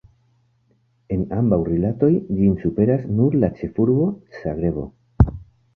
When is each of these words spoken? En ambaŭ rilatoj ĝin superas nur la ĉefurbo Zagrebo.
En 1.15 1.21
ambaŭ 1.41 1.59
rilatoj 1.67 2.11
ĝin 2.39 2.57
superas 2.65 3.07
nur 3.21 3.39
la 3.45 3.53
ĉefurbo 3.61 4.11
Zagrebo. 4.41 4.93